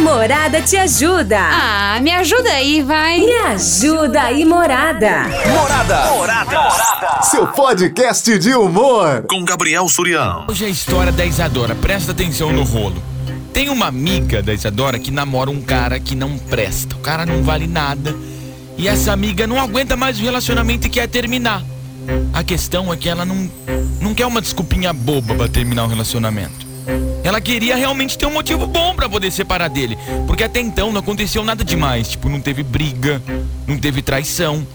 Morada 0.00 0.62
te 0.62 0.78
ajuda. 0.78 1.38
Ah, 1.38 2.00
me 2.00 2.10
ajuda 2.10 2.50
aí, 2.50 2.82
vai. 2.82 3.20
Me 3.20 3.32
ajuda 3.32 4.22
aí, 4.22 4.46
Morada. 4.46 5.24
Morada. 5.46 6.10
Morada. 6.12 7.22
Seu 7.22 7.46
podcast 7.46 8.38
de 8.38 8.54
humor. 8.54 9.24
Com 9.28 9.44
Gabriel 9.44 9.86
Surião. 9.90 10.46
Hoje 10.48 10.64
é 10.64 10.68
a 10.68 10.70
história 10.70 11.12
da 11.12 11.24
Isadora. 11.24 11.74
Presta 11.74 12.12
atenção 12.12 12.50
no 12.50 12.64
rolo. 12.64 13.02
Tem 13.52 13.68
uma 13.68 13.86
amiga 13.86 14.42
da 14.42 14.54
Isadora 14.54 14.98
que 14.98 15.10
namora 15.10 15.50
um 15.50 15.60
cara 15.60 16.00
que 16.00 16.14
não 16.14 16.38
presta. 16.38 16.96
O 16.96 17.00
cara 17.00 17.26
não 17.26 17.42
vale 17.42 17.66
nada. 17.66 18.16
E 18.78 18.88
essa 18.88 19.12
amiga 19.12 19.46
não 19.46 19.60
aguenta 19.60 19.98
mais 19.98 20.18
o 20.18 20.22
relacionamento 20.22 20.86
e 20.86 20.90
quer 20.90 21.08
terminar. 21.08 21.62
A 22.32 22.42
questão 22.42 22.90
é 22.90 22.96
que 22.96 23.08
ela 23.08 23.26
não, 23.26 23.50
não 24.00 24.14
quer 24.14 24.24
uma 24.24 24.40
desculpinha 24.40 24.94
boba 24.94 25.34
pra 25.34 25.46
terminar 25.46 25.84
o 25.84 25.88
relacionamento. 25.88 26.69
Ela 27.22 27.40
queria 27.40 27.76
realmente 27.76 28.16
ter 28.16 28.26
um 28.26 28.32
motivo 28.32 28.66
bom 28.66 28.94
para 28.94 29.08
poder 29.08 29.30
separar 29.30 29.68
dele. 29.68 29.98
Porque 30.26 30.44
até 30.44 30.60
então 30.60 30.92
não 30.92 31.00
aconteceu 31.00 31.44
nada 31.44 31.64
demais. 31.64 32.08
Tipo, 32.08 32.28
não 32.28 32.40
teve 32.40 32.62
briga, 32.62 33.22
não 33.66 33.78
teve 33.78 34.02
traição. 34.02 34.66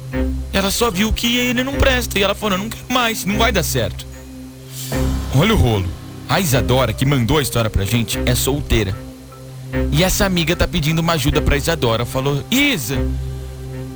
Ela 0.54 0.72
só 0.72 0.92
viu 0.92 1.12
que 1.12 1.38
ele 1.38 1.64
não 1.64 1.74
presta. 1.74 2.20
E 2.20 2.24
ela 2.24 2.36
falou: 2.36 2.58
não 2.58 2.70
quero 2.70 2.86
mais, 2.90 3.26
não 3.26 3.38
vai 3.38 3.52
dar 3.52 3.64
certo. 3.64 4.06
Olha 5.36 5.54
o 5.54 5.58
rolo. 5.58 5.88
A 6.28 6.40
Isadora, 6.40 6.92
que 6.94 7.06
mandou 7.06 7.38
a 7.38 7.42
história 7.42 7.70
pra 7.70 7.86
gente, 7.86 8.20
é 8.26 8.34
solteira. 8.34 8.96
E 9.92 10.04
essa 10.04 10.26
amiga 10.26 10.56
tá 10.56 10.68
pedindo 10.68 11.00
uma 11.00 11.14
ajuda 11.14 11.42
pra 11.42 11.58
Isadora. 11.58 12.06
Falou: 12.06 12.44
Isa, 12.50 12.98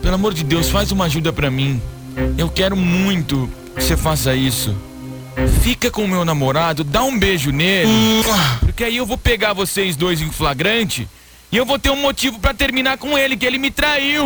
pelo 0.02 0.16
amor 0.16 0.34
de 0.34 0.44
Deus, 0.44 0.70
faz 0.70 0.92
uma 0.92 1.06
ajuda 1.06 1.32
pra 1.32 1.50
mim. 1.50 1.82
Eu 2.38 2.50
quero 2.50 2.76
muito 2.76 3.50
que 3.76 3.84
você 3.84 3.96
faça 3.96 4.36
isso. 4.36 4.76
Fica 5.62 5.92
com 5.92 6.04
o 6.04 6.08
meu 6.08 6.26
namorado, 6.26 6.84
dá 6.84 7.04
um 7.04 7.18
beijo 7.18 7.52
nele. 7.52 7.90
Porque 8.60 8.84
aí 8.84 8.98
eu 8.98 9.06
vou 9.06 9.18
pegar 9.18 9.54
vocês 9.54 9.96
dois 9.96 10.22
em 10.22 10.32
flagrante 10.32 11.08
e 11.52 11.58
eu 11.58 11.66
vou 11.66 11.80
ter 11.80 11.90
um 11.90 11.96
motivo 11.96 12.40
pra 12.40 12.54
terminar 12.54 12.98
com 12.98 13.18
ele, 13.18 13.36
que 13.38 13.46
ele 13.46 13.58
me 13.58 13.72
traiu. 13.72 14.26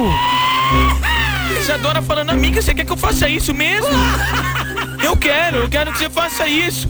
Isadora 1.59 2.01
falando, 2.01 2.31
amiga, 2.31 2.61
você 2.61 2.73
quer 2.73 2.85
que 2.85 2.91
eu 2.91 2.97
faça 2.97 3.29
isso 3.29 3.53
mesmo? 3.53 3.87
Eu 5.03 5.17
quero, 5.17 5.57
eu 5.57 5.69
quero 5.69 5.91
que 5.91 5.97
você 5.97 6.09
faça 6.09 6.47
isso. 6.47 6.87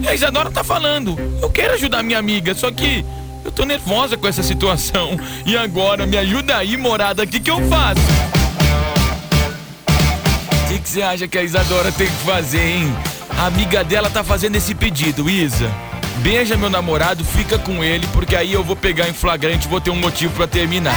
E 0.00 0.08
a 0.08 0.14
Isadora 0.14 0.52
tá 0.52 0.62
falando, 0.62 1.18
eu 1.42 1.50
quero 1.50 1.74
ajudar 1.74 2.00
minha 2.00 2.18
amiga, 2.18 2.54
só 2.54 2.70
que 2.70 3.04
eu 3.44 3.50
tô 3.50 3.64
nervosa 3.64 4.16
com 4.16 4.28
essa 4.28 4.42
situação. 4.42 5.18
E 5.44 5.56
agora, 5.56 6.06
me 6.06 6.16
ajuda 6.16 6.56
aí, 6.56 6.76
morada, 6.76 7.24
o 7.24 7.26
que, 7.26 7.40
que 7.40 7.50
eu 7.50 7.60
faço? 7.68 8.00
O 10.64 10.68
que, 10.68 10.78
que 10.78 10.88
você 10.88 11.02
acha 11.02 11.26
que 11.26 11.36
a 11.36 11.42
Isadora 11.42 11.90
tem 11.90 12.06
que 12.06 12.24
fazer, 12.24 12.64
hein? 12.64 12.94
A 13.40 13.46
amiga 13.46 13.82
dela 13.82 14.10
tá 14.10 14.22
fazendo 14.22 14.56
esse 14.56 14.74
pedido, 14.74 15.30
Isa. 15.30 15.70
Beija 16.18 16.58
meu 16.58 16.68
namorado, 16.68 17.24
fica 17.24 17.58
com 17.58 17.82
ele, 17.82 18.06
porque 18.12 18.36
aí 18.36 18.52
eu 18.52 18.62
vou 18.62 18.76
pegar 18.76 19.08
em 19.08 19.14
flagrante 19.14 19.66
e 19.66 19.70
vou 19.70 19.80
ter 19.80 19.88
um 19.88 19.96
motivo 19.96 20.34
pra 20.34 20.46
terminar. 20.46 20.94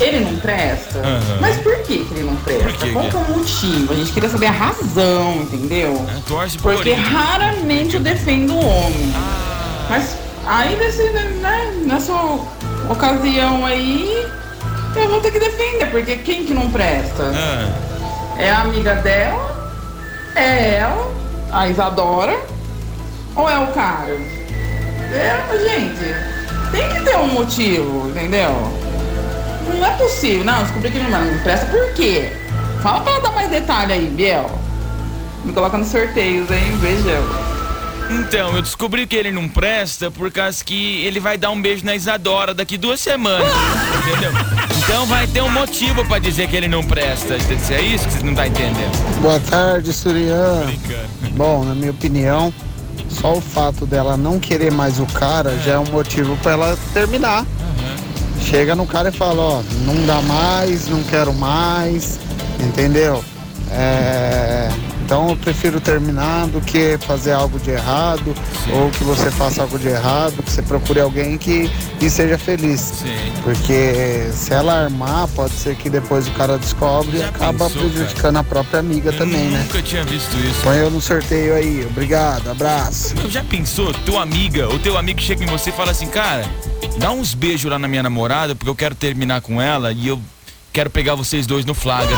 ele 0.02 0.20
não 0.26 0.36
presta. 0.38 1.00
Aham. 1.00 1.38
Mas 1.40 1.58
por 1.58 1.76
que, 1.84 2.06
que 2.06 2.14
ele 2.14 2.24
não 2.24 2.36
presta? 2.38 2.64
Por 2.70 2.74
quê, 2.78 2.90
Qual 2.92 3.10
que 3.10 3.16
é 3.16 3.20
o 3.20 3.38
motivo? 3.38 3.94
A 3.94 3.96
gente 3.96 4.12
queria 4.12 4.30
saber 4.30 4.46
a 4.48 4.52
razão, 4.52 5.34
entendeu? 5.42 6.06
É, 6.10 6.20
torce 6.28 6.58
por 6.58 6.74
Porque 6.74 6.92
Corinthians. 6.92 7.14
raramente 7.14 7.96
eu 7.96 8.02
defendo 8.02 8.54
o 8.54 8.66
homem. 8.66 9.14
Ah, 9.16 9.86
Mas 9.90 10.18
aí 10.46 10.76
nesse, 10.78 11.04
né, 11.10 11.74
nessa 11.86 12.14
ocasião 12.90 13.66
aí, 13.66 14.26
eu 14.96 15.10
vou 15.10 15.22
ter 15.22 15.32
que 15.32 15.40
defender, 15.40 15.90
porque 15.92 16.18
quem 16.18 16.46
que 16.46 16.54
não 16.54 16.70
presta? 16.72 17.32
ah. 17.34 17.70
É 18.38 18.50
a 18.50 18.62
amiga 18.62 18.96
dela? 18.96 19.74
É 20.36 20.76
ela? 20.78 21.12
A 21.52 21.68
Isadora? 21.68 22.40
Ou 23.36 23.48
é 23.50 23.60
o 23.60 23.68
cara? 23.68 24.18
É, 25.14 25.38
gente, 25.60 26.16
tem 26.72 26.90
que 26.90 27.02
ter 27.04 27.18
um 27.18 27.28
motivo, 27.28 28.10
entendeu? 28.10 28.52
Não 29.78 29.86
é 29.86 29.92
possível. 29.98 30.44
Não, 30.44 30.64
descobri 30.64 30.92
que 30.92 31.00
não, 31.00 31.10
não 31.10 31.40
presta 31.40 31.66
por 31.68 31.94
quê? 31.94 32.32
Fala 32.82 33.02
pra 33.02 33.12
ela 33.14 33.22
dar 33.22 33.32
mais 33.32 33.50
detalhe 33.50 33.94
aí, 33.94 34.06
Biel. 34.08 34.50
Me 35.46 35.54
coloca 35.54 35.78
nos 35.78 35.88
sorteios, 35.88 36.50
hein? 36.52 36.78
Beijão. 36.80 37.52
Então, 38.10 38.54
eu 38.56 38.62
descobri 38.62 39.08
que 39.08 39.16
ele 39.16 39.32
não 39.32 39.48
presta 39.48 40.12
por 40.12 40.30
causa 40.32 40.64
que 40.66 41.06
ele 41.06 41.20
vai 41.20 41.38
dar 41.38 41.50
um 41.50 41.62
beijo 41.62 41.86
na 41.86 41.96
Isadora 41.96 42.54
daqui 42.54 42.78
duas 42.78 43.00
semanas. 43.00 43.48
Entendeu? 44.06 44.32
Então 44.78 45.06
vai 45.06 45.26
ter 45.28 45.42
um 45.42 45.50
motivo 45.50 46.04
pra 46.06 46.20
dizer 46.20 46.50
que 46.50 46.56
ele 46.56 46.68
não 46.68 46.84
presta. 46.84 47.36
É 47.36 47.82
isso 47.82 48.06
que 48.08 48.14
você 48.14 48.24
não 48.24 48.36
tá 48.36 48.48
entendendo. 48.48 49.22
Boa 49.22 49.40
tarde, 49.40 49.94
Surian. 49.94 50.66
Bom, 51.32 51.64
na 51.64 51.74
minha 51.74 51.92
opinião, 51.92 52.54
só 53.10 53.34
o 53.34 53.42
fato 53.42 53.86
dela 53.86 54.18
não 54.18 54.40
querer 54.40 54.72
mais 54.72 55.00
o 55.00 55.06
cara 55.06 55.58
já 55.60 55.74
é 55.74 55.80
um 55.80 55.86
motivo 55.86 56.36
pra 56.38 56.52
ela 56.52 56.78
terminar. 56.94 57.46
Chega 58.42 58.76
no 58.76 58.86
cara 58.86 59.10
e 59.10 59.12
fala, 59.12 59.42
ó, 59.42 59.64
não 59.86 60.06
dá 60.06 60.22
mais, 60.22 60.88
não 60.88 61.02
quero 61.04 61.34
mais, 61.34 62.20
entendeu? 62.60 63.24
É, 63.72 64.70
Então 65.06 65.30
eu 65.30 65.36
prefiro 65.36 65.80
terminar 65.82 66.48
do 66.48 66.62
que 66.62 66.98
fazer 67.06 67.32
algo 67.34 67.60
de 67.60 67.70
errado, 67.72 68.34
ou 68.74 68.90
que 68.92 69.04
você 69.04 69.30
faça 69.32 69.62
algo 69.62 69.78
de 69.78 69.88
errado, 69.90 70.42
que 70.44 70.50
você 70.52 70.62
procure 70.62 71.00
alguém 71.02 71.38
que, 71.38 71.70
que 72.00 72.10
seja 72.10 72.38
feliz. 72.38 72.80
Sim. 72.80 73.32
Porque 73.44 74.30
se 74.34 74.54
ela 74.54 74.84
armar, 74.84 75.28
pode 75.30 75.54
ser 75.54 75.76
que 75.76 75.90
depois 75.90 76.28
o 76.28 76.32
cara 76.32 76.58
descobre 76.58 77.18
e 77.18 77.24
acaba 77.24 77.66
pensou, 77.70 77.90
prejudicando 77.90 78.38
a 78.38 78.44
própria 78.44 78.80
amiga 78.80 79.12
também, 79.14 79.50
né? 79.50 79.64
Nunca 79.68 79.82
tinha 79.82 80.04
visto 80.06 80.34
isso. 80.38 80.62
Põe 80.64 80.78
eu 80.78 80.90
no 80.90 81.02
sorteio 81.02 81.56
aí. 81.56 81.86
Obrigado, 81.90 82.50
abraço. 82.50 83.14
Já 83.30 83.44
pensou, 83.44 83.94
tua 84.06 84.22
amiga 84.22 84.68
ou 84.70 84.80
teu 84.80 84.98
amigo 84.98 85.20
chega 85.22 85.44
em 85.44 85.48
você 85.48 85.72
e 85.72 85.74
fala 85.74 85.92
assim, 85.92 86.08
cara, 86.08 86.46
dá 86.98 87.12
uns 87.12 87.34
beijos 87.34 87.70
lá 87.70 87.80
na 87.80 87.88
minha 87.88 88.04
namorada, 88.04 88.56
porque 88.56 88.70
eu 88.70 88.76
quero 88.76 88.96
terminar 88.96 89.42
com 89.42 89.62
ela 89.62 89.92
e 89.92 90.08
eu 90.08 90.20
quero 90.72 90.90
pegar 90.90 91.16
vocês 91.16 91.46
dois 91.48 91.66
no 91.66 91.74
flagra. 91.74 92.16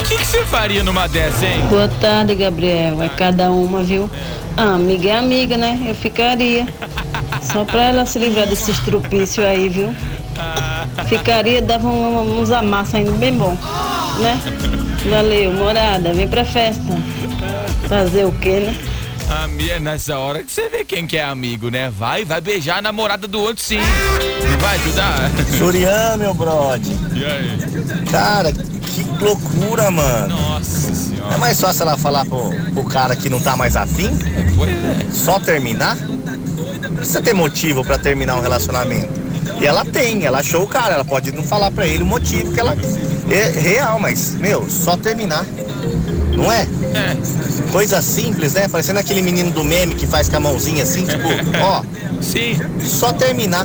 O 0.00 0.04
que, 0.04 0.16
você 0.24 0.44
faria 0.44 0.82
numa 0.82 1.06
dessa, 1.06 1.46
hein? 1.46 1.62
Boa 1.68 1.88
tarde, 1.88 2.34
Gabriel. 2.34 3.02
É 3.02 3.08
cada 3.08 3.50
uma, 3.50 3.82
viu? 3.82 4.10
Ah, 4.56 4.74
amiga 4.74 5.08
é 5.10 5.18
amiga, 5.18 5.56
né? 5.56 5.80
Eu 5.86 5.94
ficaria. 5.94 6.66
Só 7.40 7.64
pra 7.64 7.84
ela 7.84 8.04
se 8.06 8.18
livrar 8.18 8.46
desse 8.46 8.70
estrupício 8.70 9.46
aí, 9.46 9.68
viu? 9.68 9.94
Ficaria, 11.08 11.62
dava 11.62 11.86
um- 11.88 12.40
uns 12.40 12.50
amassos 12.50 12.94
ainda 12.94 13.12
bem 13.12 13.32
bom, 13.34 13.56
né? 14.18 14.40
Valeu, 15.08 15.52
morada, 15.52 16.12
vem 16.12 16.28
pra 16.28 16.44
festa. 16.44 16.82
Fazer 17.88 18.24
o 18.24 18.32
quê, 18.32 18.60
né? 18.60 18.76
A 19.32 19.48
minha, 19.48 19.80
nessa 19.80 20.18
hora 20.18 20.42
que 20.42 20.52
você 20.52 20.68
vê 20.68 20.84
quem 20.84 21.06
que 21.06 21.16
é 21.16 21.24
amigo, 21.24 21.70
né? 21.70 21.90
Vai, 21.96 22.24
vai 22.24 22.40
beijar 22.40 22.78
a 22.78 22.82
namorada 22.82 23.26
do 23.26 23.40
outro 23.40 23.62
sim. 23.62 23.78
Não 23.78 24.58
vai 24.58 24.76
ajudar? 24.76 25.30
Surian, 25.58 26.16
meu 26.18 26.34
brother. 26.34 26.92
E 27.14 27.24
aí? 27.24 27.58
Cara, 28.10 28.52
que 28.52 29.02
loucura, 29.24 29.90
mano. 29.90 30.28
Nossa 30.36 30.90
É 30.90 30.94
senhora. 30.94 31.38
mais 31.38 31.60
fácil 31.60 31.82
ela 31.82 31.96
falar 31.96 32.26
pro, 32.26 32.50
pro 32.74 32.84
cara 32.84 33.16
que 33.16 33.30
não 33.30 33.40
tá 33.40 33.56
mais 33.56 33.74
afim, 33.76 34.10
Pois 34.56 34.70
é. 34.70 35.06
só 35.10 35.40
terminar. 35.40 35.96
Não 35.96 36.96
precisa 36.96 37.22
ter 37.22 37.32
motivo 37.32 37.82
pra 37.84 37.96
terminar 37.98 38.36
um 38.36 38.40
relacionamento. 38.40 39.20
E 39.60 39.66
ela 39.66 39.84
tem, 39.84 40.24
ela 40.24 40.38
achou 40.40 40.62
o 40.64 40.68
cara, 40.68 40.94
ela 40.94 41.04
pode 41.04 41.32
não 41.32 41.42
falar 41.42 41.70
pra 41.70 41.86
ele 41.86 42.02
o 42.02 42.06
motivo 42.06 42.52
que 42.52 42.60
ela. 42.60 42.76
É 43.30 43.48
real, 43.50 43.98
mas, 43.98 44.34
meu, 44.34 44.68
só 44.68 44.96
terminar. 44.96 45.46
Não 46.42 46.50
é? 46.50 46.62
É, 46.62 47.70
Coisa 47.70 48.02
simples, 48.02 48.54
né? 48.54 48.68
Parecendo 48.68 48.98
aquele 48.98 49.22
menino 49.22 49.50
do 49.52 49.62
meme 49.62 49.94
que 49.94 50.06
faz 50.06 50.28
com 50.28 50.36
a 50.36 50.40
mãozinha 50.40 50.82
assim, 50.82 51.06
tipo, 51.06 51.28
ó, 51.62 51.82
sim. 52.20 52.58
só 52.80 53.12
terminar. 53.12 53.64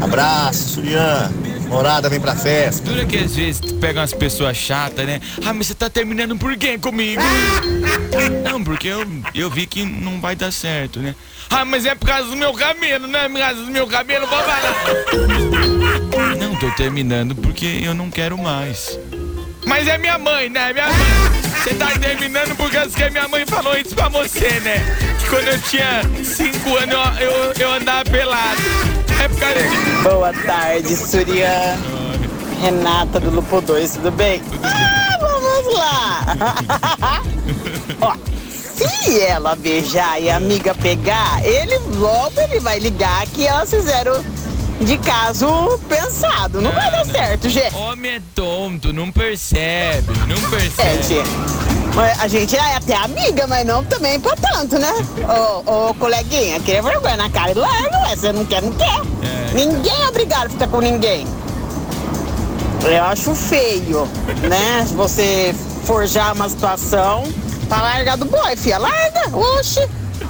Abraço, 0.00 0.74
Surian. 0.74 1.32
Morada, 1.68 2.10
vem 2.10 2.20
pra 2.20 2.36
festa. 2.36 2.84
Dura 2.86 3.06
que 3.06 3.16
às 3.16 3.34
vezes 3.34 3.58
tu 3.58 3.74
pega 3.76 4.00
umas 4.00 4.12
pessoas 4.12 4.58
chatas, 4.58 5.06
né? 5.06 5.20
Ah, 5.42 5.54
mas 5.54 5.68
você 5.68 5.74
tá 5.74 5.88
terminando 5.88 6.36
por 6.36 6.54
quê 6.56 6.76
comigo? 6.76 7.22
Não, 8.44 8.62
porque 8.62 8.88
eu, 8.88 9.06
eu 9.34 9.48
vi 9.48 9.66
que 9.66 9.82
não 9.82 10.20
vai 10.20 10.36
dar 10.36 10.52
certo, 10.52 11.00
né? 11.00 11.14
Ah, 11.48 11.64
mas 11.64 11.86
é 11.86 11.94
por 11.94 12.06
causa 12.06 12.28
do 12.28 12.36
meu 12.36 12.52
cabelo, 12.52 13.06
né? 13.06 13.26
Por 13.26 13.38
causa 13.38 13.64
do 13.64 13.70
meu 13.70 13.86
cabelo, 13.86 14.26
vou 14.26 14.38
falar. 14.38 14.74
Não, 16.38 16.54
tô 16.56 16.70
terminando 16.72 17.34
porque 17.34 17.80
eu 17.82 17.94
não 17.94 18.10
quero 18.10 18.36
mais. 18.36 18.98
Mas 19.72 19.88
é 19.88 19.96
minha 19.96 20.18
mãe, 20.18 20.50
né? 20.50 20.70
Minha 20.74 20.86
mãe. 20.86 20.96
Você 21.64 21.74
tá 21.76 21.98
terminando 21.98 22.54
por 22.58 22.70
causa 22.70 22.94
que 22.94 23.08
minha 23.08 23.26
mãe 23.26 23.46
falou 23.46 23.74
isso 23.74 23.94
pra 23.94 24.06
você, 24.10 24.60
né? 24.60 24.84
Que 25.18 25.30
quando 25.30 25.48
eu 25.48 25.58
tinha 25.62 26.02
5 26.22 26.76
anos 26.76 26.94
eu, 27.18 27.26
eu, 27.26 27.52
eu 27.58 27.72
andava 27.72 28.04
pelado. 28.04 28.60
É 29.18 29.28
por 29.28 29.40
causa 29.40 29.62
de. 29.62 30.02
Boa 30.02 30.32
tarde, 30.44 30.94
Surya. 30.94 31.78
Renata 32.60 33.18
do 33.18 33.30
Lupo 33.30 33.62
2, 33.62 33.94
tudo 33.94 34.10
bem? 34.10 34.42
Ah, 34.62 35.18
vamos 35.18 35.74
lá! 35.74 37.22
Ó, 38.02 38.14
se 38.76 39.20
ela 39.22 39.56
beijar 39.56 40.20
e 40.20 40.28
a 40.28 40.36
amiga 40.36 40.74
pegar, 40.74 41.42
ele 41.42 41.78
logo 41.96 42.38
ele 42.42 42.60
vai 42.60 42.78
ligar 42.78 43.26
que 43.28 43.46
elas 43.46 43.70
fizeram 43.70 44.22
de 44.80 44.98
caso 44.98 45.78
pensado. 45.88 46.60
Não 46.60 46.72
vai 46.72 46.90
dar 46.90 47.04
certo, 47.06 47.48
gente. 47.48 47.74
Homem 47.74 48.12
é 48.12 48.22
tonto, 48.34 48.92
não 48.92 49.10
percebe, 49.12 50.12
não 50.26 50.36
É, 50.36 50.50
percebe. 50.50 51.22
Mas 51.94 52.20
A 52.20 52.26
gente 52.28 52.56
é 52.56 52.76
até 52.76 52.96
amiga, 52.96 53.46
mas 53.46 53.66
não 53.66 53.84
também 53.84 54.18
pra 54.18 54.34
tanto, 54.36 54.78
né? 54.78 54.92
Ô, 55.66 55.88
ô 55.90 55.94
coleguinha, 55.94 56.58
que 56.60 56.80
vergonha 56.80 57.16
na 57.16 57.28
cara 57.30 57.50
e 57.50 57.54
larga, 57.54 57.96
ué. 58.08 58.16
Você 58.16 58.32
não 58.32 58.44
quer, 58.44 58.62
não 58.62 58.72
quer. 58.72 59.00
É. 59.22 59.54
Ninguém 59.54 60.02
é 60.02 60.08
obrigado 60.08 60.46
a 60.46 60.50
ficar 60.50 60.68
com 60.68 60.80
ninguém. 60.80 61.26
Eu 62.84 63.04
acho 63.04 63.34
feio, 63.34 64.08
né? 64.48 64.84
Se 64.88 64.94
você 64.94 65.54
forjar 65.84 66.32
uma 66.34 66.48
situação 66.48 67.24
pra 67.68 67.80
largar 67.82 68.16
do 68.16 68.24
boy, 68.24 68.56
filha. 68.56 68.78
Larga, 68.78 69.36
oxe. 69.36 69.80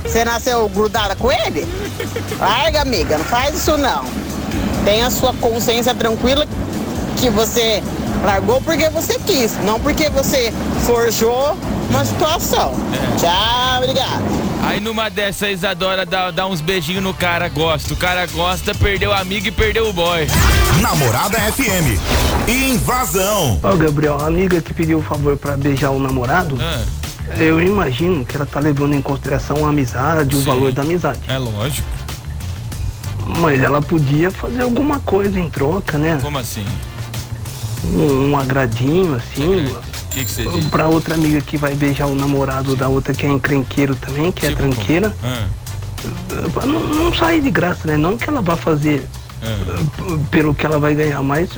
Você 0.02 0.24
nasceu 0.24 0.68
grudada 0.68 1.14
com 1.14 1.30
ele? 1.30 1.66
Larga, 2.38 2.82
amiga, 2.82 3.16
não 3.18 3.24
faz 3.24 3.54
isso 3.56 3.76
não. 3.76 4.04
Tenha 4.84 5.06
a 5.06 5.10
sua 5.10 5.32
consciência 5.34 5.94
tranquila 5.94 6.46
que 7.16 7.30
você 7.30 7.82
largou 8.24 8.60
porque 8.60 8.88
você 8.90 9.18
quis, 9.20 9.56
não 9.64 9.78
porque 9.80 10.08
você 10.10 10.52
forjou 10.84 11.56
uma 11.90 12.04
situação. 12.04 12.74
Tchau, 13.18 13.78
obrigado. 13.82 14.42
Aí 14.64 14.78
numa 14.80 15.08
dessas, 15.10 15.42
a 15.42 15.50
Isadora 15.50 16.06
dá, 16.06 16.30
dá 16.30 16.46
uns 16.46 16.60
beijinhos 16.60 17.02
no 17.02 17.12
cara, 17.12 17.48
gosta. 17.48 17.92
O 17.92 17.96
cara 17.96 18.26
gosta, 18.26 18.72
perdeu 18.74 19.10
o 19.10 19.12
amigo 19.12 19.48
e 19.48 19.50
perdeu 19.50 19.88
o 19.88 19.92
boy. 19.92 20.26
Namorada 20.80 21.36
FM. 21.38 21.98
Invasão. 22.48 23.58
Ó, 23.62 23.74
Gabriel, 23.76 24.18
a 24.20 24.26
amiga 24.26 24.60
que 24.60 24.72
pediu 24.72 24.98
o 24.98 25.02
favor 25.02 25.36
pra 25.36 25.56
beijar 25.56 25.90
o 25.90 25.98
namorado, 25.98 26.56
Ah, 26.60 26.84
eu 27.38 27.60
imagino 27.60 28.24
que 28.24 28.36
ela 28.36 28.46
tá 28.46 28.60
levando 28.60 28.94
em 28.94 29.02
consideração 29.02 29.64
a 29.66 29.70
amizade, 29.70 30.36
o 30.36 30.38
Sim. 30.38 30.44
valor 30.44 30.72
da 30.72 30.82
amizade. 30.82 31.18
é 31.26 31.38
lógico. 31.38 31.86
Mas 33.40 33.60
ela 33.62 33.80
podia 33.82 34.30
fazer 34.30 34.62
alguma 34.62 35.00
coisa 35.00 35.38
em 35.38 35.48
troca, 35.50 35.98
né? 35.98 36.18
Como 36.22 36.38
assim? 36.38 36.64
Um, 37.84 38.30
um 38.30 38.36
agradinho, 38.38 39.14
assim. 39.16 39.66
O 39.66 39.80
que, 40.10 40.24
que 40.24 40.30
você 40.30 40.44
diz? 40.46 40.66
Pra 40.66 40.86
outra 40.88 41.14
amiga 41.14 41.40
que 41.40 41.56
vai 41.56 41.74
beijar 41.74 42.06
o 42.06 42.14
namorado 42.14 42.76
da 42.76 42.88
outra 42.88 43.12
que 43.14 43.26
é 43.26 43.28
encrenqueiro 43.30 43.94
também, 43.96 44.30
que 44.30 44.46
é 44.46 44.50
Tipo, 44.50 44.62
tranqueira. 44.62 45.16
Ah, 45.24 45.46
Não, 46.66 46.80
não 46.80 47.14
sair 47.14 47.40
de 47.40 47.50
graça, 47.50 47.80
né? 47.86 47.96
Não 47.96 48.16
que 48.18 48.28
ela 48.28 48.42
vá 48.42 48.56
fazer 48.56 49.06
ah, 49.42 49.84
p- 49.96 50.18
pelo 50.30 50.54
que 50.54 50.64
ela 50.66 50.78
vai 50.78 50.94
ganhar, 50.94 51.22
mas 51.22 51.48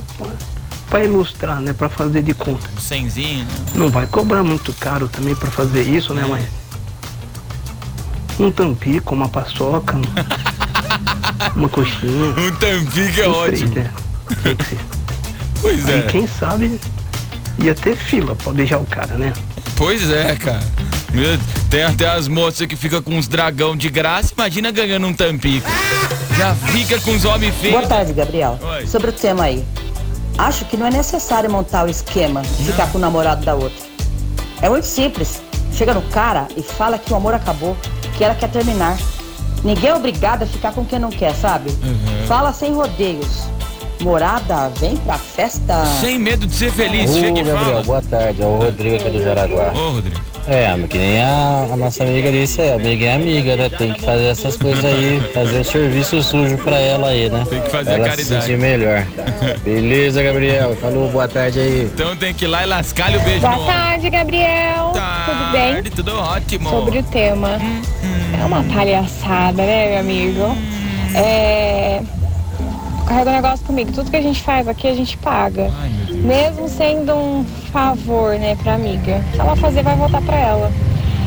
pra 0.88 1.04
ilustrar, 1.04 1.60
né? 1.60 1.72
Pra 1.72 1.88
fazer 1.88 2.22
de 2.22 2.32
conta. 2.32 2.68
um 2.76 2.80
cenzinho, 2.80 3.44
né? 3.44 3.50
Não 3.74 3.90
vai 3.90 4.06
cobrar 4.06 4.42
muito 4.44 4.72
caro 4.74 5.08
também 5.08 5.34
pra 5.34 5.50
fazer 5.50 5.82
isso, 5.82 6.14
né, 6.14 6.24
mãe? 6.24 6.46
Um 8.38 8.50
tampico, 8.50 9.14
uma 9.14 9.28
paçoca, 9.28 9.96
uma 11.54 11.68
coxinha. 11.68 12.34
Um 12.38 12.50
tampico 12.56 13.20
é 13.20 13.28
ótimo. 13.28 13.74
né? 13.74 13.90
Pois 15.60 15.86
Aí 15.86 15.98
é. 16.00 16.02
quem 16.02 16.26
sabe 16.26 16.80
ia 17.58 17.74
ter 17.74 17.96
fila 17.96 18.34
pra 18.34 18.52
beijar 18.52 18.78
o 18.80 18.86
cara, 18.86 19.14
né? 19.16 19.32
Pois 19.76 20.10
é, 20.10 20.34
cara. 20.36 20.60
Tem 21.70 21.84
até 21.84 22.08
as 22.08 22.26
moças 22.28 22.66
que 22.66 22.74
ficam 22.76 23.00
com 23.02 23.16
uns 23.16 23.28
dragão 23.28 23.76
de 23.76 23.88
graça, 23.88 24.32
imagina 24.36 24.70
ganhando 24.70 25.06
um 25.06 25.14
tampico. 25.14 25.66
Já 26.36 26.54
fica 26.54 27.00
com 27.00 27.12
os 27.12 27.24
homens 27.24 27.54
feios. 27.60 27.76
Boa 27.76 27.86
tarde, 27.88 28.12
Gabriel. 28.12 28.58
Oi. 28.60 28.86
Sobre 28.86 29.10
o 29.10 29.12
tema 29.12 29.44
aí. 29.44 29.64
Acho 30.36 30.64
que 30.64 30.76
não 30.76 30.86
é 30.86 30.90
necessário 30.90 31.48
montar 31.50 31.86
o 31.86 31.88
esquema 31.90 32.42
de 32.42 32.64
ficar 32.64 32.90
com 32.90 32.98
o 32.98 33.00
namorado 33.00 33.44
da 33.44 33.54
outra. 33.54 33.78
É 34.60 34.68
muito 34.68 34.86
simples. 34.86 35.40
Chega 35.72 35.94
no 35.94 36.02
cara 36.02 36.48
e 36.56 36.62
fala 36.62 36.98
que 36.98 37.12
o 37.12 37.16
amor 37.16 37.34
acabou, 37.34 37.76
que 38.16 38.24
ela 38.24 38.34
quer 38.34 38.50
terminar. 38.50 38.96
Ninguém 39.64 39.90
é 39.90 39.94
obrigado 39.94 40.42
a 40.42 40.46
ficar 40.46 40.72
com 40.72 40.84
quem 40.84 40.98
não 40.98 41.10
quer, 41.10 41.34
sabe? 41.34 41.70
Uhum. 41.70 42.26
Fala 42.26 42.52
sem 42.52 42.72
rodeios. 42.74 43.44
Morada, 44.00 44.70
vem 44.78 44.96
pra 44.96 45.16
festa. 45.16 45.84
Sem 46.00 46.18
medo 46.18 46.46
de 46.46 46.54
ser 46.54 46.70
feliz, 46.70 47.10
chega 47.14 47.40
e 47.40 47.44
fala. 47.44 47.82
boa 47.82 48.02
tarde. 48.02 48.42
É 48.42 48.46
o 48.46 48.56
Rodrigo 48.56 48.96
aqui 48.96 49.08
do 49.10 49.22
Jaraguá. 49.22 49.72
Ô, 49.74 49.92
Rodrigo. 49.92 50.20
É, 50.46 50.76
mas 50.76 50.90
que 50.90 50.98
nem 50.98 51.22
a, 51.22 51.68
a 51.72 51.76
nossa 51.76 52.02
amiga 52.04 52.30
disse, 52.30 52.60
é, 52.60 52.74
amiga 52.74 53.06
é 53.06 53.14
amiga, 53.14 53.56
né? 53.56 53.70
Tem 53.70 53.94
que 53.94 54.02
fazer 54.02 54.26
essas 54.26 54.58
coisas 54.58 54.84
aí, 54.84 55.18
fazer 55.32 55.60
o 55.60 55.64
serviço 55.64 56.22
sujo 56.22 56.58
pra 56.58 56.76
ela 56.78 57.08
aí, 57.08 57.30
né? 57.30 57.46
Tem 57.48 57.62
que 57.62 57.70
fazer 57.70 57.92
ela 57.92 58.08
caridade. 58.10 58.22
se 58.24 58.40
sentir 58.42 58.58
melhor. 58.58 59.06
Beleza, 59.64 60.22
Gabriel? 60.22 60.76
Falou, 60.76 61.08
boa 61.08 61.26
tarde 61.26 61.60
aí. 61.60 61.90
Então 61.94 62.14
tem 62.14 62.34
que 62.34 62.44
ir 62.44 62.48
lá 62.48 62.62
e 62.62 62.66
lascar-lhe 62.66 63.16
o 63.16 63.20
beijo 63.20 63.40
Boa 63.40 63.64
tarde, 63.64 64.10
Gabriel. 64.10 64.92
Tudo 64.92 65.52
bem? 65.52 65.72
Tarde, 65.74 65.90
Tudo 65.90 66.14
ótimo. 66.18 66.68
Sobre 66.68 66.98
o 66.98 67.02
tema. 67.04 67.58
É 68.40 68.44
uma 68.44 68.62
palhaçada, 68.64 69.62
né, 69.62 69.90
meu 69.90 70.00
amigo? 70.00 70.56
É. 71.14 72.02
Carrega 73.06 73.30
um 73.30 73.34
negócio 73.34 73.66
comigo. 73.66 73.92
Tudo 73.92 74.10
que 74.10 74.16
a 74.16 74.22
gente 74.22 74.42
faz 74.42 74.66
aqui, 74.66 74.88
a 74.88 74.94
gente 74.94 75.16
paga. 75.18 75.70
Mesmo 76.10 76.68
sendo 76.68 77.14
um 77.14 77.44
favor, 77.72 78.38
né, 78.38 78.56
pra 78.56 78.74
amiga. 78.74 79.22
Se 79.32 79.40
ela 79.40 79.54
fazer, 79.56 79.82
vai 79.82 79.94
voltar 79.96 80.22
pra 80.22 80.36
ela. 80.36 80.72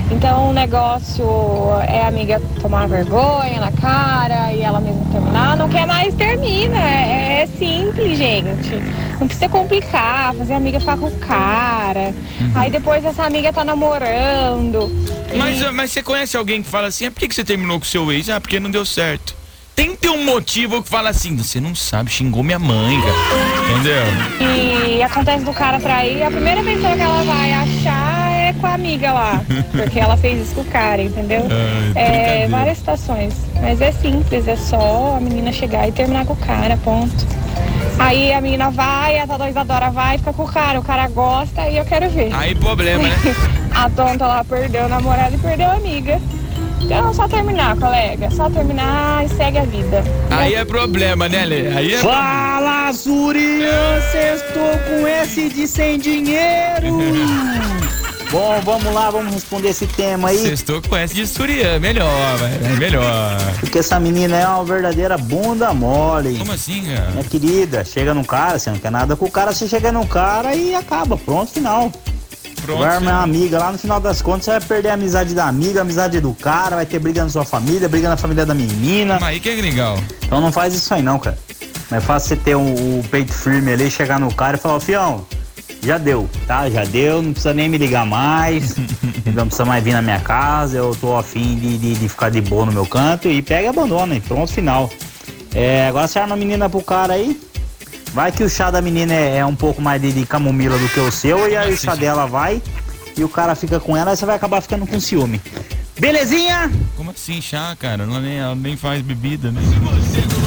Então 0.09 0.49
o 0.49 0.53
negócio 0.53 1.25
é 1.87 2.01
a 2.01 2.07
amiga 2.07 2.41
tomar 2.61 2.87
vergonha 2.87 3.59
na 3.59 3.71
cara 3.73 4.53
e 4.53 4.61
ela 4.61 4.79
mesma 4.79 5.03
terminar. 5.11 5.57
Não 5.57 5.67
quer 5.67 5.85
mais, 5.85 6.13
termina. 6.15 6.77
É, 6.77 7.41
é 7.43 7.47
simples, 7.57 8.17
gente. 8.17 8.75
Não 9.19 9.27
precisa 9.27 9.49
complicar, 9.49 10.33
fazer 10.33 10.53
a 10.53 10.57
amiga 10.57 10.79
ficar 10.79 10.97
com 10.97 11.07
o 11.07 11.11
cara. 11.19 12.13
Aí 12.55 12.71
depois 12.71 13.03
essa 13.03 13.23
amiga 13.23 13.51
tá 13.51 13.65
namorando. 13.65 14.89
Mas, 15.35 15.71
mas 15.73 15.91
você 15.91 16.03
conhece 16.03 16.37
alguém 16.37 16.61
que 16.61 16.69
fala 16.69 16.87
assim, 16.87 17.05
ah, 17.05 17.11
por 17.11 17.19
que, 17.19 17.27
que 17.27 17.35
você 17.35 17.43
terminou 17.43 17.79
com 17.79 17.85
o 17.85 17.87
seu 17.87 18.11
ex? 18.11 18.29
Ah, 18.29 18.39
porque 18.39 18.59
não 18.59 18.71
deu 18.71 18.85
certo. 18.85 19.35
Tem 19.75 19.91
que 19.91 19.97
ter 19.97 20.09
um 20.09 20.25
motivo 20.25 20.81
que 20.81 20.89
fala 20.89 21.09
assim, 21.09 21.35
você 21.35 21.61
não 21.61 21.75
sabe, 21.75 22.09
xingou 22.09 22.41
minha 22.41 22.57
mãe, 22.57 22.99
cara. 22.99 23.71
Entendeu? 23.71 24.97
E 24.97 25.03
acontece 25.03 25.45
do 25.45 25.53
cara 25.53 25.79
trair, 25.79 26.23
a 26.23 26.31
primeira 26.31 26.63
pessoa 26.63 26.95
que 26.95 27.01
ela 27.01 27.23
vai 27.23 27.53
achar 27.53 28.31
é 28.31 28.53
com 28.53 28.65
a 28.65 28.73
amiga 28.73 29.13
lá. 29.13 29.43
Porque 29.71 29.99
ela 29.99 30.17
fez 30.17 30.47
isso 30.47 30.55
com 30.55 30.61
o 30.61 30.65
cara, 30.65 31.01
entendeu? 31.01 31.43
Ai, 31.95 32.43
é, 32.43 32.47
várias 32.47 32.79
situações. 32.79 33.35
Mas 33.61 33.79
é 33.79 33.91
simples, 33.91 34.47
é 34.47 34.55
só 34.55 35.17
a 35.17 35.19
menina 35.19 35.51
chegar 35.51 35.87
e 35.87 35.91
terminar 35.91 36.25
com 36.25 36.33
o 36.33 36.37
cara, 36.37 36.75
ponto. 36.77 37.13
Aí 37.99 38.33
a 38.33 38.41
menina 38.41 38.71
vai, 38.71 39.19
a 39.19 39.27
tal 39.27 39.47
Isadora 39.47 39.89
vai, 39.89 40.17
fica 40.17 40.33
com 40.33 40.43
o 40.43 40.51
cara, 40.51 40.79
o 40.79 40.83
cara 40.83 41.07
gosta 41.07 41.67
e 41.69 41.77
eu 41.77 41.85
quero 41.85 42.09
ver. 42.09 42.33
Aí 42.33 42.55
problema, 42.55 43.03
né? 43.03 43.15
a 43.77 43.89
tonta 43.91 44.25
lá 44.25 44.43
perdeu 44.43 44.85
o 44.85 44.89
namorado 44.89 45.35
e 45.35 45.37
perdeu 45.37 45.67
a 45.67 45.75
amiga. 45.75 46.19
Então 46.81 47.09
é 47.09 47.13
só 47.13 47.27
terminar, 47.27 47.77
colega. 47.77 48.31
Só 48.31 48.49
terminar 48.49 49.23
e 49.23 49.29
segue 49.29 49.59
a 49.59 49.65
vida. 49.65 50.03
Aí 50.31 50.55
é 50.55 50.65
problema, 50.65 51.29
né, 51.29 51.45
Lê? 51.45 51.67
Aí 51.67 51.93
é 51.93 51.97
Fala, 51.99 52.91
Zurian, 52.91 53.99
estou 54.33 54.77
com 54.87 55.07
S 55.07 55.49
de 55.49 55.67
sem 55.67 55.99
dinheiro. 55.99 56.87
Bom, 58.31 58.59
vamos 58.61 58.93
lá, 58.93 59.09
vamos 59.09 59.33
responder 59.33 59.69
esse 59.69 59.87
tema 59.87 60.29
aí. 60.29 60.37
Sextou 60.37 60.81
com 60.81 60.97
essa 60.97 61.13
de 61.13 61.25
Surian, 61.25 61.79
melhor, 61.79 62.37
velho. 62.37 62.65
É 62.65 62.75
melhor. 62.77 63.37
Porque 63.59 63.79
essa 63.79 63.99
menina 63.99 64.35
é 64.35 64.45
uma 64.45 64.65
verdadeira 64.65 65.17
bunda 65.17 65.73
mole. 65.73 66.37
Como 66.37 66.51
assim, 66.51 66.83
cara? 66.83 67.11
Minha 67.11 67.23
querida, 67.23 67.85
chega 67.85 68.13
no 68.13 68.25
cara, 68.25 68.59
você 68.59 68.69
não 68.69 68.79
quer 68.79 68.91
nada 68.91 69.15
com 69.15 69.25
o 69.25 69.31
cara, 69.31 69.53
você 69.53 69.67
chega 69.67 69.93
no 69.93 70.05
cara 70.05 70.53
e 70.55 70.75
acaba, 70.75 71.15
pronto, 71.15 71.51
final. 71.51 71.89
Pronto. 72.67 72.81
Vai 72.81 72.95
armar 72.95 73.13
uma 73.13 73.23
amiga 73.23 73.57
lá, 73.59 73.71
no 73.71 73.77
final 73.77 73.97
das 73.97 74.21
contas 74.21 74.43
você 74.43 74.51
vai 74.51 74.59
perder 74.59 74.89
a 74.89 74.95
amizade 74.95 75.33
da 75.33 75.47
amiga, 75.47 75.79
a 75.79 75.83
amizade 75.83 76.19
do 76.19 76.33
cara, 76.33 76.75
vai 76.75 76.85
ter 76.85 76.99
briga 76.99 77.23
na 77.23 77.29
sua 77.29 77.45
família, 77.45 77.87
briga 77.87 78.09
na 78.09 78.17
família 78.17 78.45
da 78.45 78.53
menina. 78.53 79.13
Mas 79.21 79.23
aí 79.23 79.39
que 79.39 79.47
é 79.47 79.55
legal. 79.55 79.97
Então 80.21 80.41
não 80.41 80.51
faz 80.51 80.75
isso 80.75 80.93
aí 80.93 81.01
não, 81.01 81.17
cara. 81.17 81.37
Não 81.89 81.97
é 81.97 82.01
fácil 82.01 82.27
você 82.27 82.35
ter 82.35 82.55
o 82.55 82.59
um, 82.59 83.01
peito 83.09 83.31
firme 83.31 83.71
ali, 83.71 83.89
chegar 83.89 84.19
no 84.19 84.33
cara 84.33 84.57
e 84.57 84.59
falar, 84.59 84.81
fião, 84.81 85.25
já 85.81 85.97
deu, 85.97 86.29
tá? 86.45 86.69
Já 86.69 86.83
deu, 86.83 87.21
não 87.21 87.31
precisa 87.31 87.53
nem 87.53 87.69
me 87.69 87.77
ligar 87.77 88.05
mais, 88.05 88.75
não 89.33 89.45
precisa 89.45 89.63
mais 89.63 89.81
vir 89.81 89.93
na 89.93 90.01
minha 90.01 90.19
casa, 90.19 90.75
eu 90.75 90.93
tô 90.99 91.15
afim 91.15 91.55
de, 91.55 91.77
de, 91.77 91.93
de 91.93 92.09
ficar 92.09 92.29
de 92.29 92.41
boa 92.41 92.65
no 92.65 92.73
meu 92.73 92.85
canto 92.85 93.29
e 93.29 93.41
pega 93.41 93.61
e 93.61 93.67
abandona, 93.67 94.13
e 94.13 94.19
pronto, 94.19 94.51
final. 94.51 94.89
É, 95.55 95.87
agora 95.87 96.05
você 96.05 96.19
arma 96.19 96.35
a 96.35 96.37
menina 96.37 96.69
pro 96.69 96.81
cara 96.81 97.13
aí, 97.13 97.39
vai 98.17 98.31
que 98.31 98.43
o 98.43 98.49
chá 98.49 98.71
da 98.71 98.81
menina 98.81 99.13
é, 99.13 99.37
é 99.37 99.45
um 99.45 99.55
pouco 99.55 99.79
mais 99.79 100.01
de, 100.01 100.11
de 100.11 100.25
camomila 100.25 100.75
do 100.79 100.89
que 100.89 100.99
o 100.99 101.11
seu, 101.11 101.47
e 101.47 101.55
aí 101.55 101.71
o 101.71 101.77
chá 101.77 101.93
dela 101.93 102.25
vai 102.25 102.59
e 103.15 103.23
o 103.23 103.29
cara 103.29 103.53
fica 103.53 103.79
com 103.79 103.95
ela, 103.95 104.09
aí 104.09 104.17
você 104.17 104.25
vai 104.25 104.35
acabar 104.35 104.59
ficando 104.59 104.87
com 104.87 104.99
ciúme. 104.99 105.39
Belezinha? 105.99 106.71
Como 106.95 107.11
assim, 107.11 107.39
chá, 107.39 107.77
cara? 107.79 108.05
Ela 108.05 108.19
nem, 108.19 108.39
ela 108.39 108.55
nem 108.55 108.75
faz 108.75 109.03
bebida, 109.03 109.51
né? 109.51 109.61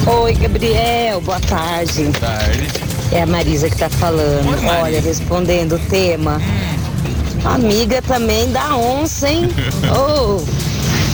Oi, 0.05 0.33
Gabriel, 0.33 1.21
boa 1.21 1.39
tarde. 1.39 2.03
Boa 2.03 2.19
tarde. 2.19 2.67
É 3.13 3.21
a 3.21 3.25
Marisa 3.25 3.69
que 3.69 3.77
tá 3.77 3.89
falando. 3.89 4.49
Oi. 4.49 4.65
Olha, 4.81 4.99
respondendo 4.99 5.75
o 5.75 5.79
tema. 5.79 6.41
Amiga 7.45 8.01
também 8.01 8.51
dá 8.51 8.75
onça, 8.75 9.29
hein? 9.29 9.49
Ô, 9.95 10.43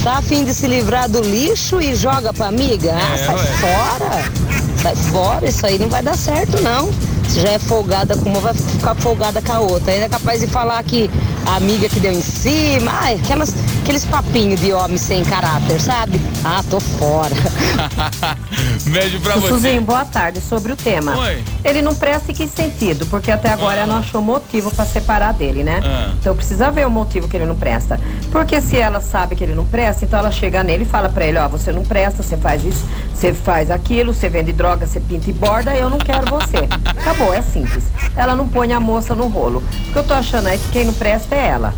tá 0.03 0.17
afim 0.17 0.43
de 0.43 0.55
se 0.55 0.67
livrar 0.67 1.07
do 1.07 1.21
lixo 1.21 1.79
e 1.79 1.93
joga 1.95 2.33
pra 2.33 2.47
amiga? 2.47 2.93
Ah, 2.95 3.13
É, 3.13 3.17
sai 3.25 3.35
ué. 3.35 3.45
fora. 3.45 4.46
Sai 4.81 4.95
fora, 4.95 5.47
isso 5.47 5.65
aí 5.65 5.77
não 5.79 5.89
vai 5.89 6.03
dar 6.03 6.15
certo, 6.15 6.61
não. 6.61 6.91
Se 7.27 7.41
já 7.41 7.49
é 7.49 7.59
folgada 7.59 8.15
com 8.15 8.29
uma, 8.29 8.39
vai 8.39 8.53
ficar 8.53 8.95
folgada 8.95 9.41
com 9.41 9.51
a 9.51 9.59
outra. 9.59 9.91
Ainda 9.91 10.05
é 10.05 10.09
capaz 10.09 10.39
de 10.39 10.47
falar 10.47 10.81
que 10.83 11.09
a 11.47 11.55
amiga 11.55 11.87
que 11.87 11.99
deu 11.99 12.11
em 12.11 12.21
cima, 12.21 12.91
ai, 12.93 13.15
aquelas, 13.15 13.55
aqueles 13.81 14.03
papinhos 14.03 14.59
de 14.59 14.73
homem 14.73 14.97
sem 14.97 15.23
caráter, 15.23 15.79
sabe? 15.79 16.19
Ah, 16.43 16.61
tô 16.69 16.77
fora. 16.79 17.33
Beijo 18.85 19.19
pra 19.21 19.35
você. 19.35 19.47
Suzinho, 19.47 19.81
boa 19.81 20.03
tarde. 20.03 20.41
Sobre 20.41 20.73
o 20.73 20.75
tema. 20.75 21.17
Oi. 21.17 21.43
Ele 21.63 21.81
não 21.81 21.95
presta 21.95 22.31
em 22.31 22.35
que 22.35 22.47
sentido? 22.47 23.05
Porque 23.05 23.31
até 23.31 23.49
agora 23.49 23.77
ela 23.77 23.93
não 23.93 23.99
achou 23.99 24.21
motivo 24.21 24.71
pra 24.71 24.85
separar 24.85 25.33
dele, 25.33 25.63
né? 25.63 25.81
Ah. 25.83 26.13
Então 26.19 26.35
precisa 26.35 26.69
ver 26.69 26.85
o 26.85 26.89
motivo 26.89 27.27
que 27.29 27.37
ele 27.37 27.45
não 27.45 27.55
presta. 27.55 27.99
Porque 28.31 28.59
se 28.61 28.77
ela 28.77 28.99
sabe 28.99 29.35
que 29.35 29.43
ele 29.43 29.55
não 29.55 29.65
presta, 29.65 30.03
então 30.03 30.19
ela 30.19 30.31
chega 30.31 30.63
nele 30.63 30.83
e 30.83 30.85
fala 30.85 31.07
pra 31.07 31.25
ele, 31.25 31.37
ó, 31.37 31.47
você 31.47 31.71
não 31.71 31.83
presta, 31.83 32.21
você 32.21 32.35
faz 32.35 32.63
isso, 32.65 32.85
você 33.13 33.33
faz 33.33 33.71
aquilo, 33.71 34.13
você 34.13 34.27
vende 34.29 34.51
droga, 34.51 34.85
você 34.85 34.99
pinta 34.99 35.29
e 35.29 35.33
borda, 35.33 35.73
eu 35.75 35.89
não 35.89 35.97
quero 35.97 36.29
você. 36.29 36.67
Acabou, 36.85 37.33
é 37.33 37.41
simples. 37.41 37.85
Ela 38.15 38.35
não 38.35 38.47
põe 38.47 38.73
a 38.73 38.79
moça 38.79 39.15
no 39.15 39.27
rolo. 39.27 39.63
O 39.89 39.93
que 39.93 39.97
eu 39.97 40.03
tô 40.03 40.13
achando 40.13 40.49
é 40.49 40.57
que 40.57 40.69
quem 40.69 40.85
não 40.85 40.93
presta 40.93 41.35
é 41.35 41.36
ela. 41.37 41.73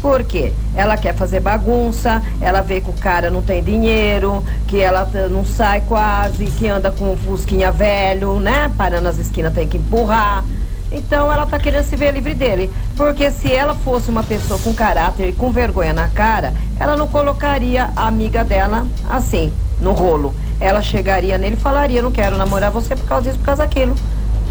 Por 0.00 0.24
quê? 0.24 0.52
Ela 0.74 0.96
quer 0.96 1.14
fazer 1.14 1.38
bagunça, 1.38 2.20
ela 2.40 2.60
vê 2.60 2.80
que 2.80 2.90
o 2.90 2.94
cara 2.94 3.30
não 3.30 3.40
tem 3.40 3.62
dinheiro, 3.62 4.44
que 4.66 4.80
ela 4.80 5.08
não 5.30 5.44
sai 5.44 5.80
quase, 5.82 6.46
que 6.46 6.66
anda 6.66 6.90
com 6.90 7.12
um 7.12 7.16
fusquinha 7.16 7.70
velho, 7.70 8.40
né? 8.40 8.68
Parando 8.76 9.04
nas 9.04 9.18
esquinas 9.18 9.54
tem 9.54 9.68
que 9.68 9.76
empurrar. 9.76 10.44
Então 10.90 11.32
ela 11.32 11.46
tá 11.46 11.56
querendo 11.58 11.84
se 11.84 11.94
ver 11.94 12.12
livre 12.12 12.34
dele. 12.34 12.68
Porque 12.96 13.30
se 13.30 13.52
ela 13.52 13.76
fosse 13.76 14.10
uma 14.10 14.24
pessoa 14.24 14.58
com 14.58 14.74
caráter 14.74 15.28
e 15.28 15.32
com 15.32 15.52
vergonha 15.52 15.92
na 15.92 16.08
cara, 16.08 16.52
ela 16.80 16.96
não 16.96 17.06
colocaria 17.06 17.90
a 17.94 18.08
amiga 18.08 18.42
dela 18.42 18.86
assim, 19.08 19.52
no 19.80 19.92
rolo. 19.92 20.34
Ela 20.60 20.82
chegaria 20.82 21.38
nele 21.38 21.54
e 21.54 21.60
falaria, 21.60 22.02
não 22.02 22.10
quero 22.10 22.36
namorar 22.36 22.72
você 22.72 22.96
por 22.96 23.06
causa 23.06 23.28
disso, 23.28 23.38
por 23.38 23.46
causa 23.46 23.62
daquilo. 23.62 23.94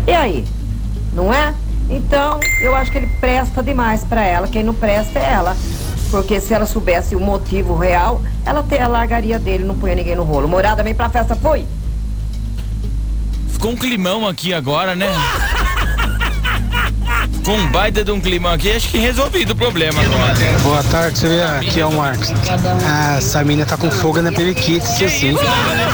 E 0.08 0.12
aí? 0.12 0.46
Não 1.13 1.34
é? 1.34 1.53
Então, 1.91 2.39
eu 2.62 2.74
acho 2.74 2.89
que 2.89 2.98
ele 2.98 3.10
presta 3.19 3.62
demais 3.62 4.03
pra 4.05 4.24
ela. 4.24 4.48
Quem 4.48 4.63
não 4.63 4.74
presta 4.74 5.19
é 5.19 5.33
ela. 5.33 5.57
Porque 6.10 6.39
se 6.39 6.53
ela 6.53 6.65
soubesse 6.65 7.15
o 7.15 7.19
motivo 7.19 7.77
real, 7.77 8.21
ela, 8.45 8.65
ela 8.71 8.88
largaria 8.88 9.38
dele, 9.38 9.65
não 9.65 9.75
punha 9.75 9.95
ninguém 9.95 10.15
no 10.15 10.24
rolo. 10.24 10.48
Morada, 10.48 10.81
vem 10.83 10.95
pra 10.95 11.10
festa, 11.10 11.36
foi? 11.36 11.65
Ficou 13.50 13.71
um 13.71 13.75
climão 13.75 14.27
aqui 14.27 14.53
agora, 14.53 14.95
né? 14.95 15.07
Com 17.43 17.53
um 17.53 17.71
baita 17.71 18.03
de 18.03 18.12
um 18.12 18.21
climão 18.21 18.53
aqui, 18.53 18.71
acho 18.71 18.89
que 18.89 19.00
resolvido 19.00 19.51
o 19.51 19.55
problema 19.55 20.00
agora. 20.00 20.36
Boa 20.62 20.83
tarde, 20.83 21.17
Silvia. 21.17 21.48
Aqui 21.57 21.79
é 21.79 21.86
o 21.86 21.91
Marcos. 21.91 22.31
Ah, 22.86 23.15
essa 23.17 23.43
menina 23.43 23.65
tá 23.65 23.75
com 23.77 23.89
fogo 23.89 24.21
na 24.21 24.31
periquite, 24.31 24.86
se 24.86 25.05
assim. 25.05 25.36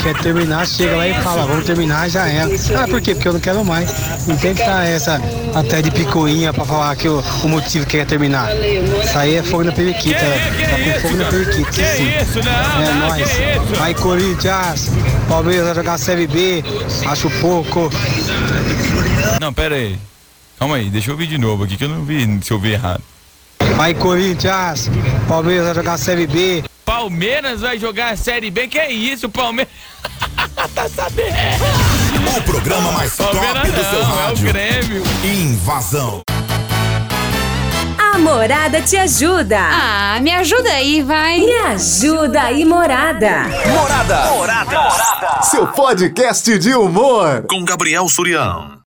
Quer 0.04 0.18
terminar, 0.22 0.68
chega 0.68 0.98
lá 0.98 1.08
e 1.08 1.14
fala, 1.22 1.46
vamos 1.46 1.66
terminar, 1.66 2.10
já 2.10 2.28
é. 2.28 2.44
Ah, 2.76 2.88
por 2.88 3.00
quê? 3.02 3.16
Porque 3.16 3.30
eu 3.30 3.34
não 3.34 3.40
quero 3.40 3.64
mais. 3.64 3.90
Não 4.28 4.36
tem 4.36 4.54
que 4.54 4.62
estar 4.62 4.86
essa 4.86 5.22
até 5.56 5.82
de 5.82 5.90
picuinha 5.90 6.52
pra 6.52 6.66
falar 6.66 6.96
que 6.98 7.08
o, 7.08 7.24
o 7.44 7.48
motivo 7.48 7.86
que 7.86 7.98
quer 7.98 8.06
terminar. 8.06 8.50
Isso 8.54 9.18
aí 9.18 9.36
é 9.36 9.44
fogo 9.44 9.64
na 9.64 9.72
periquite, 9.72 10.16
ela 10.16 10.36
tá 10.36 10.84
com 10.84 11.00
fogo 11.00 11.16
na 11.16 11.26
periquite, 11.26 11.74
se 11.74 11.84
sim. 11.96 12.10
É 12.10 12.94
nóis. 12.94 13.78
Vai, 13.78 13.94
Corinthians. 13.94 14.92
Palmeiras 15.30 15.66
vai 15.66 15.76
jogar 15.76 15.98
Série 15.98 16.28
B. 16.28 16.64
Acho 17.06 17.30
pouco. 17.40 17.90
Não, 19.40 19.54
pera 19.54 19.76
aí. 19.76 19.98
Calma 20.60 20.78
aí, 20.78 20.90
deixa 20.90 21.10
eu 21.10 21.14
ouvir 21.14 21.28
de 21.28 21.38
novo 21.38 21.64
aqui 21.64 21.78
que 21.78 21.84
eu 21.84 21.90
não 21.90 22.04
vi 22.04 22.40
se 22.42 22.52
eu 22.52 22.60
vi 22.60 22.72
errado. 22.72 23.04
Vai, 23.76 23.94
Corinthians. 23.94 24.90
Palmeiras 25.28 25.66
vai 25.66 25.76
jogar 25.76 25.98
Série 25.98 26.26
B. 26.26 26.64
Palmeiras 26.84 27.62
vai 27.62 27.78
jogar 27.78 28.14
a 28.14 28.18
Série 28.18 28.50
B? 28.50 28.68
Que 28.68 28.80
é 28.80 28.92
isso, 28.92 29.30
Palmeiras? 29.30 29.72
tá 30.74 30.90
sabendo? 30.90 31.64
O 32.38 32.42
programa 32.42 32.92
mais 32.94 33.16
Palmeiras 33.16 33.54
top 33.54 33.72
do 33.72 33.84
seu 33.84 33.92
não, 33.92 34.00
é 34.00 34.14
o 34.14 34.16
rádio. 34.16 34.48
Grêmio. 34.48 35.04
Invasão. 35.24 36.22
A 38.00 38.18
Morada 38.18 38.82
te 38.82 38.98
ajuda. 38.98 39.60
Ah, 39.60 40.20
me 40.22 40.32
ajuda 40.32 40.70
aí, 40.70 41.04
vai. 41.04 41.40
Me 41.40 41.58
ajuda 41.68 42.42
aí, 42.42 42.66
Morada. 42.66 43.44
Morada. 43.68 44.26
Morada. 44.32 45.44
Seu 45.44 45.68
podcast 45.68 46.58
de 46.58 46.74
humor. 46.74 47.46
Com 47.48 47.64
Gabriel 47.64 48.10
Surião. 48.10 48.77